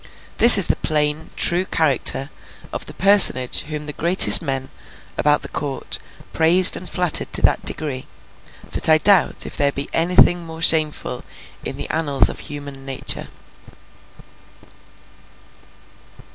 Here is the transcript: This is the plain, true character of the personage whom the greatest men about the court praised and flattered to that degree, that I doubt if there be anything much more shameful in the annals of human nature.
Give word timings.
This 0.39 0.57
is 0.57 0.65
the 0.65 0.77
plain, 0.77 1.29
true 1.35 1.63
character 1.63 2.31
of 2.73 2.87
the 2.87 2.93
personage 2.95 3.59
whom 3.69 3.85
the 3.85 3.93
greatest 3.93 4.41
men 4.41 4.69
about 5.15 5.43
the 5.43 5.47
court 5.47 5.99
praised 6.33 6.75
and 6.75 6.89
flattered 6.89 7.31
to 7.33 7.41
that 7.43 7.63
degree, 7.65 8.07
that 8.71 8.89
I 8.89 8.97
doubt 8.97 9.45
if 9.45 9.55
there 9.55 9.71
be 9.71 9.87
anything 9.93 10.39
much 10.39 10.47
more 10.47 10.61
shameful 10.63 11.23
in 11.63 11.77
the 11.77 11.87
annals 11.91 12.29
of 12.29 12.39
human 12.39 12.83
nature. 12.83 13.27